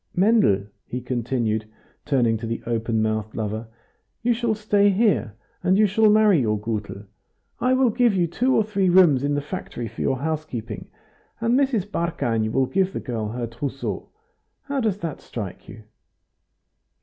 [0.15, 1.69] Mendel," he continued,
[2.05, 3.67] turning to the open mouthed lover,
[4.23, 7.03] "you shall stay here, and you shall marry your Gutel.
[7.59, 10.87] I will give you two or three rooms in the factory for your housekeeping,
[11.39, 11.85] and Mrs.
[11.87, 14.09] Barkany will give the girl her trousseau.
[14.63, 15.83] How does that strike you?"